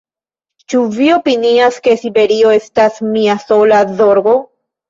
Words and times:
Ĉu 0.73 0.79
vi 0.95 1.09
opinias, 1.15 1.77
via 1.89 1.99
Siberio 2.05 2.57
estas 2.63 2.99
mia 3.13 3.39
sola 3.47 3.87
zorgo? 4.01 4.39